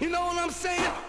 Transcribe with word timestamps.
You 0.00 0.10
know 0.10 0.26
what 0.26 0.38
I'm 0.38 0.50
saying? 0.50 1.07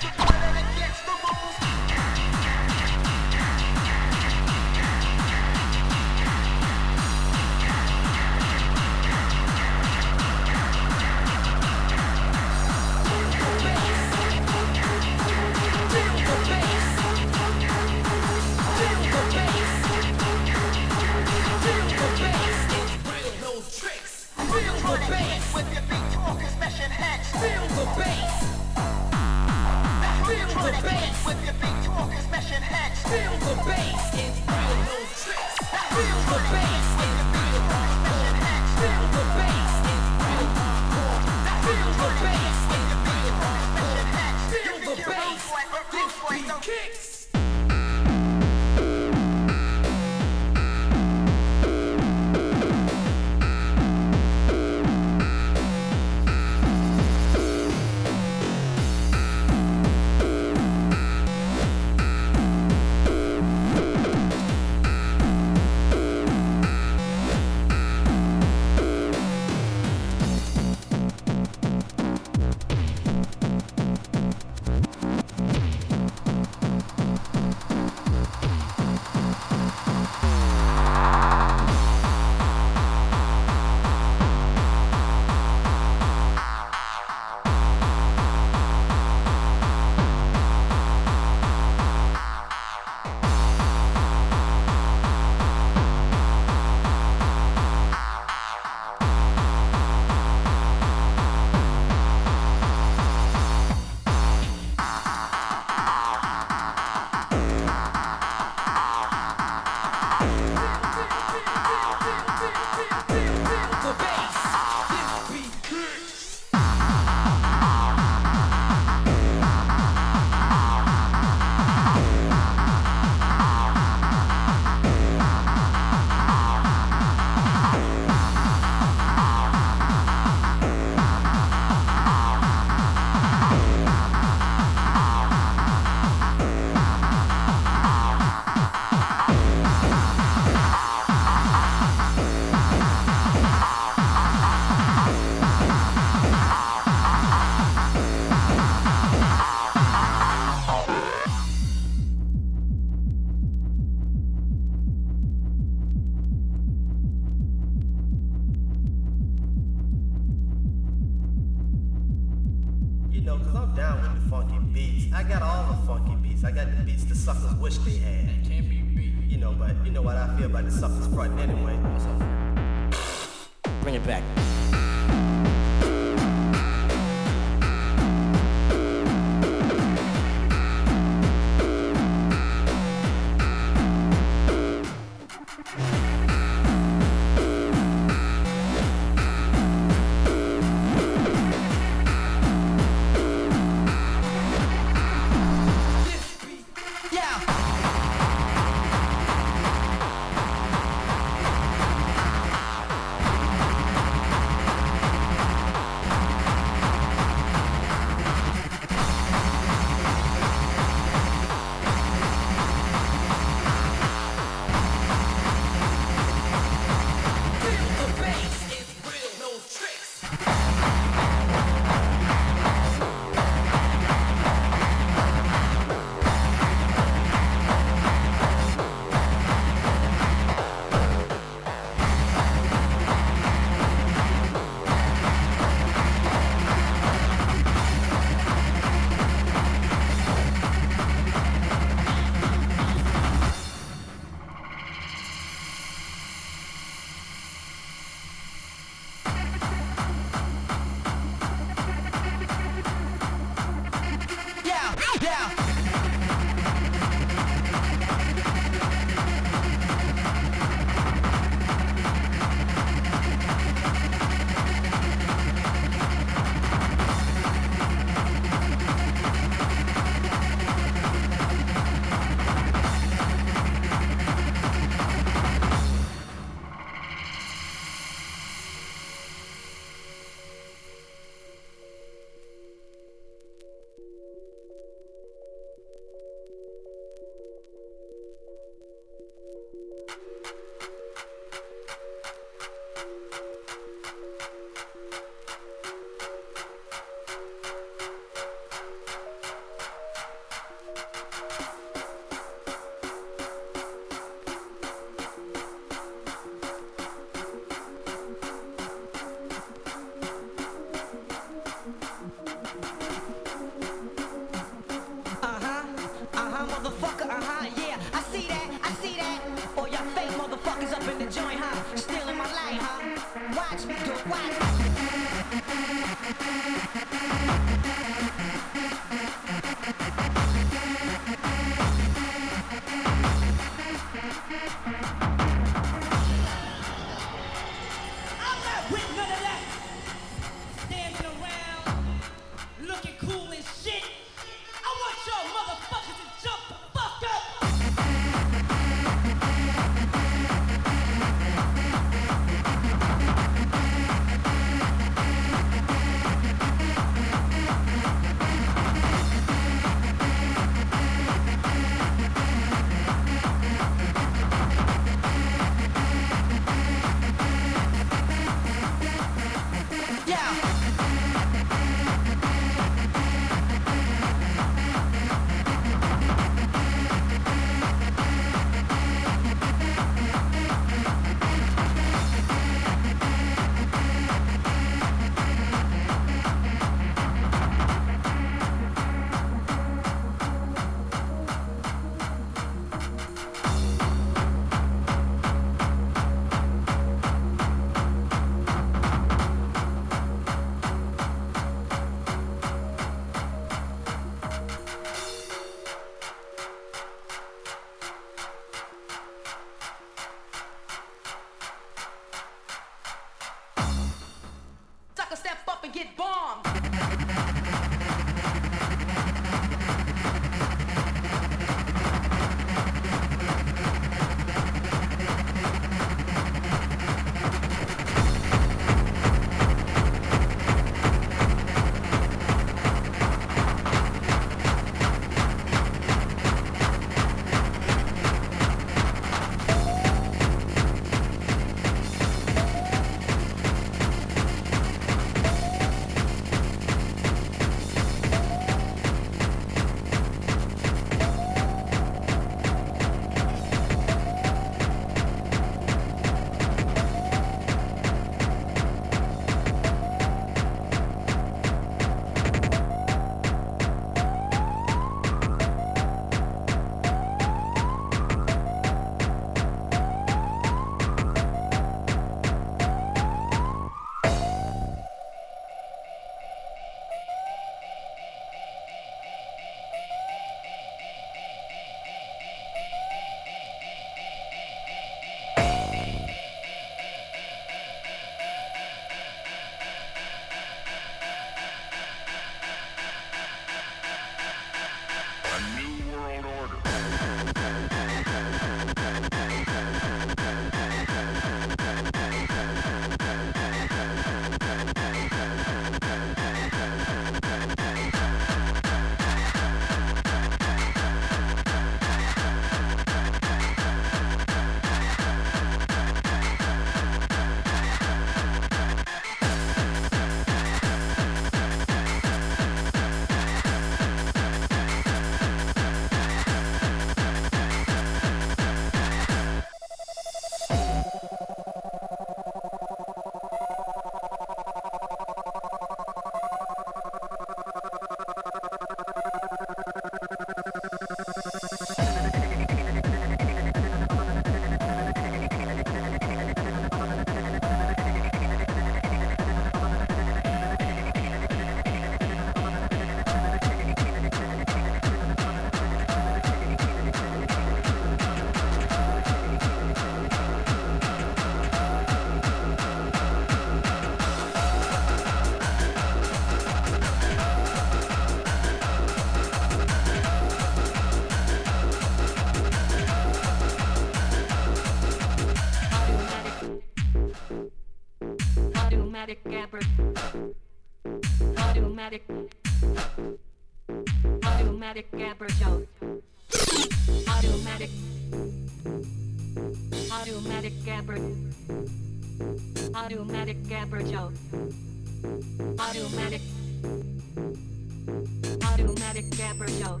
Automatic 599.20 599.66
joke. 599.78 600.00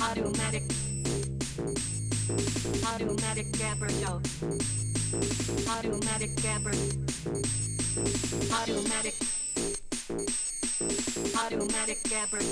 Automatic. 0.00 0.62
Automatic 2.86 3.50
joke. 4.00 4.22
Automatic 5.68 6.30
gabber. 6.44 6.74
Automatic. 8.52 9.14
Automatic 11.34 11.98
gabber. 12.04 12.42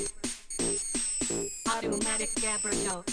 Automatic 1.68 2.31
joke. 2.83 3.07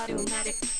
Automatic. 0.00 0.73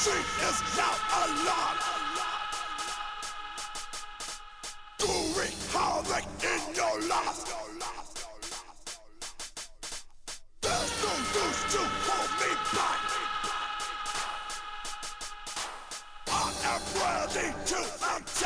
Machine 0.00 0.24
is 0.48 0.58
now 0.76 0.94
alive. 1.20 1.80
Doing 4.98 5.56
havoc 5.72 6.24
in 6.42 6.74
your 6.74 6.96
life. 7.08 7.40
There's 10.62 10.92
no 11.02 11.12
use 11.40 11.62
to 11.72 11.82
hold 12.06 12.32
me 12.40 12.50
back. 12.76 13.02
I 16.28 16.34
am 16.72 16.82
ready 17.00 17.48
to 17.66 17.78
attack. 18.16 18.39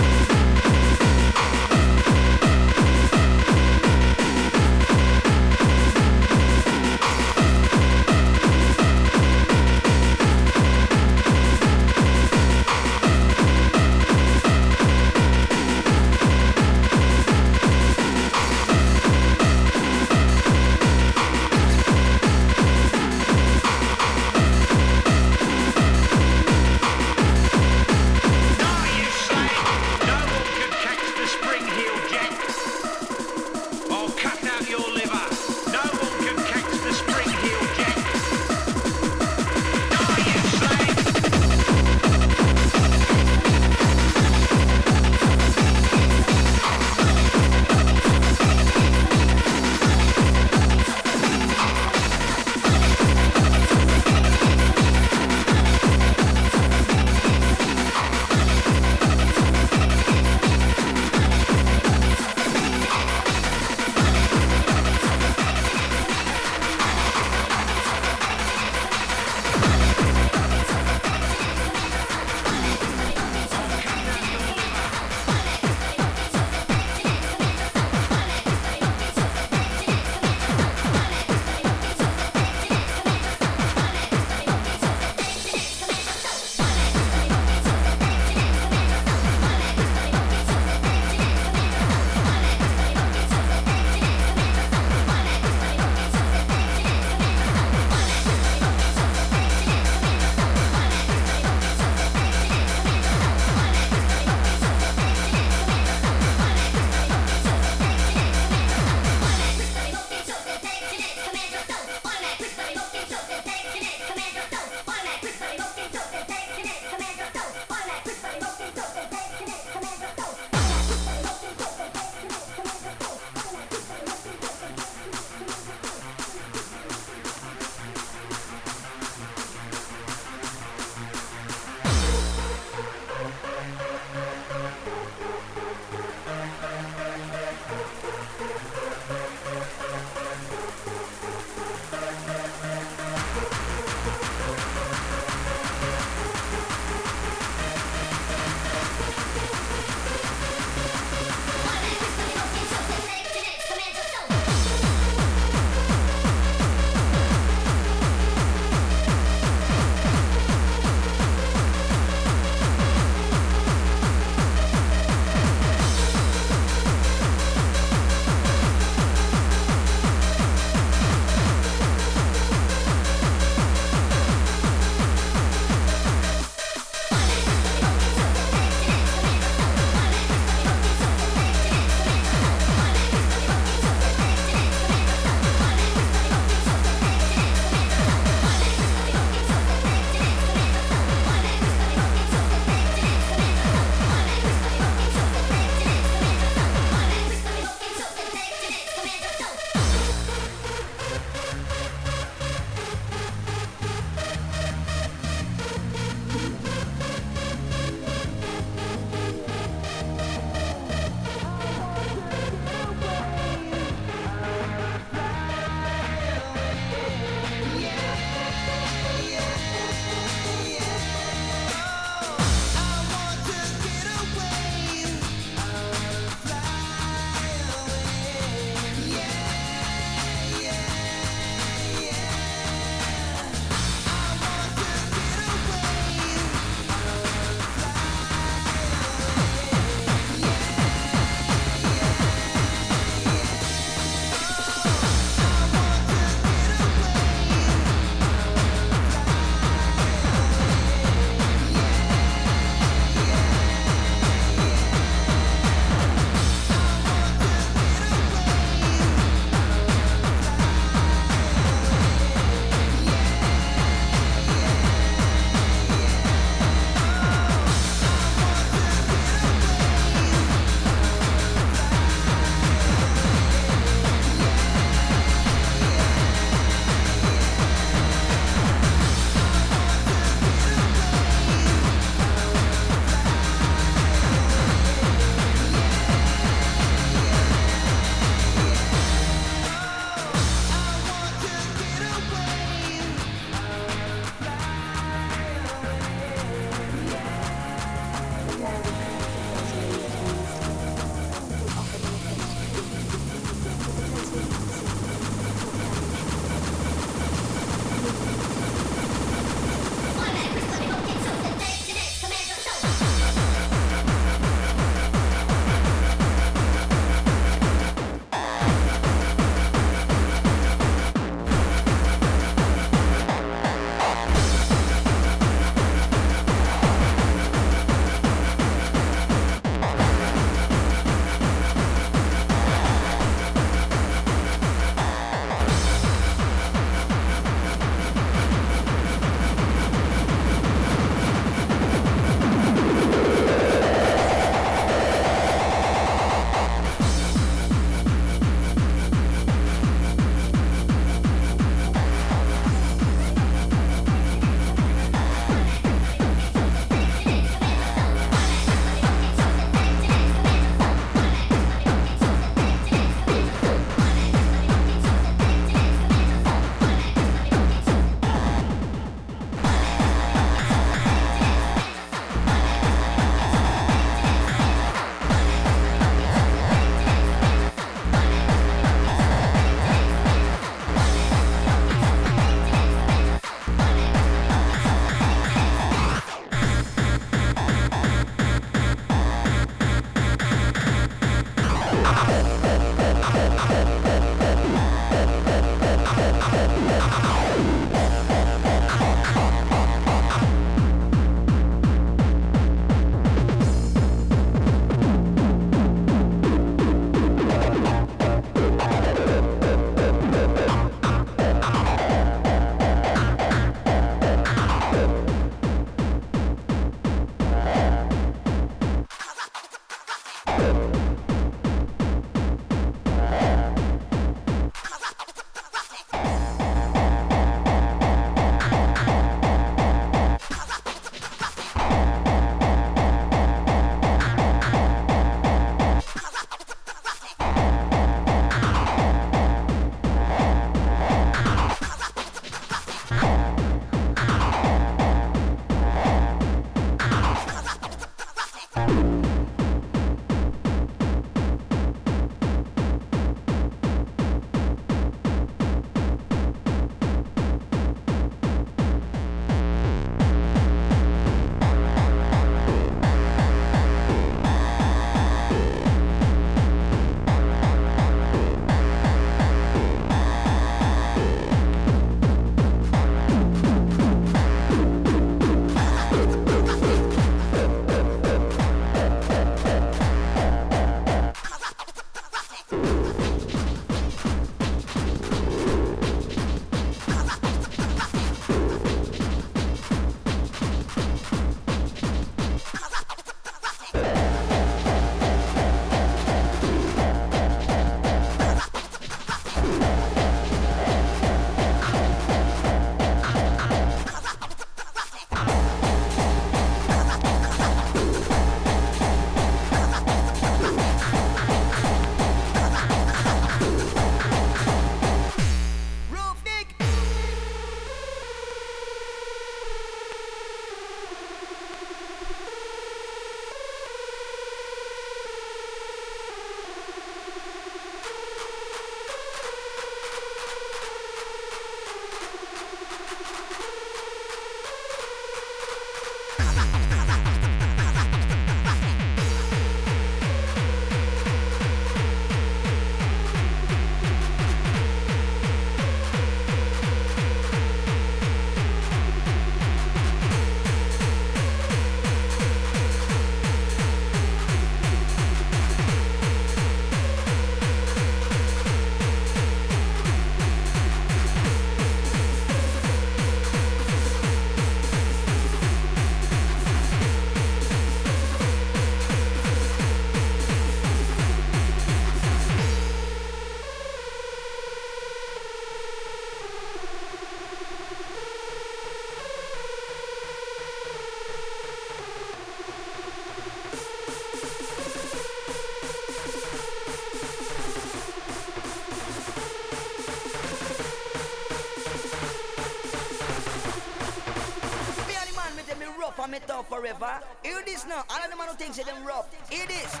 Forever. 596.81 597.19
Hear 597.43 597.61
this 597.65 597.85
now. 597.85 598.03
All 598.09 598.23
of 598.23 598.29
them 598.29 598.39
who 598.39 598.55
think 598.55 598.75
them 598.75 599.05
rough. 599.05 599.29
Hear 599.49 599.67
this. 599.67 600.00